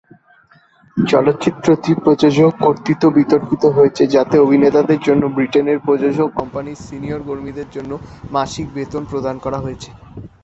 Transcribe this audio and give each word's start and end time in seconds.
চলচ্চিত্রটি 0.97 1.91
প্রযোজক 2.03 2.51
কর্তৃক 2.63 3.01
বিতর্কিত 3.17 3.63
হয়েছে 3.77 4.03
যাতে 4.15 4.35
অভিনেতাদের 4.39 4.99
জন্য 5.07 5.23
ব্রিটেনের 5.35 5.77
প্রযোজক 5.85 6.29
কোম্পানির 6.39 6.81
সিনিয়র 6.85 7.21
কর্মীদের 7.27 7.67
জন্য 7.71 7.91
মাসিক 8.31 8.67
বেতন 8.75 9.03
প্রদান 9.11 9.35
করা 9.45 9.59
হয়েছে। 9.65 9.89